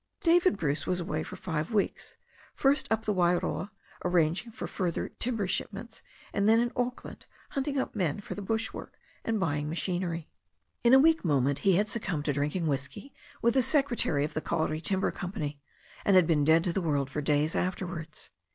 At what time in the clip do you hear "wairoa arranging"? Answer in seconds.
3.13-4.51